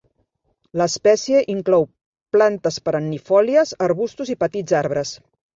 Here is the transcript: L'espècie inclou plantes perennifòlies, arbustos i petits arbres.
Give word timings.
L'espècie 0.81 1.41
inclou 1.55 1.85
plantes 2.37 2.81
perennifòlies, 2.89 3.75
arbustos 3.89 4.37
i 4.37 4.41
petits 4.47 4.79
arbres. 4.85 5.17